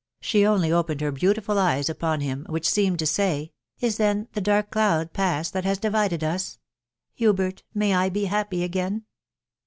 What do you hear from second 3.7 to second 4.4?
tf U then